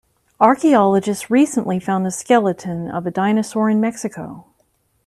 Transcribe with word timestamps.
Archaeologists 0.39 1.29
recently 1.29 1.79
found 1.79 2.03
the 2.03 2.09
skeleton 2.09 2.89
of 2.89 3.05
a 3.05 3.11
dinosaur 3.11 3.69
in 3.69 3.79
Mexico. 3.79 4.47